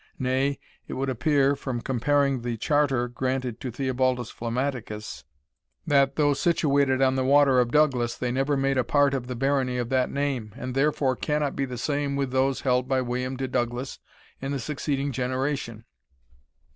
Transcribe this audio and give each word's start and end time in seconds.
Nay, 0.17 0.57
it 0.87 0.93
would 0.93 1.09
appear, 1.11 1.55
from 1.55 1.79
comparing 1.79 2.41
the 2.41 2.57
charter 2.57 3.07
granted 3.07 3.59
to 3.59 3.69
Theobaldus 3.71 4.31
Flammaticus, 4.33 5.25
that, 5.85 6.15
though 6.15 6.33
situated 6.33 7.03
on 7.03 7.13
the 7.13 7.23
water 7.23 7.59
of 7.59 7.69
Douglas, 7.69 8.17
they 8.17 8.31
never 8.31 8.57
made 8.57 8.79
a 8.79 8.83
part 8.83 9.13
of 9.13 9.27
the 9.27 9.35
barony 9.35 9.77
of 9.77 9.89
that 9.89 10.09
name, 10.09 10.55
and 10.57 10.73
therefore 10.73 11.15
cannot 11.15 11.55
be 11.55 11.65
the 11.65 11.77
same 11.77 12.15
with 12.15 12.31
those 12.31 12.61
held 12.61 12.87
by 12.87 13.01
William 13.01 13.37
de 13.37 13.47
Douglas 13.47 13.99
in 14.41 14.51
the 14.51 14.59
succeeding 14.59 15.11
generation. 15.11 15.85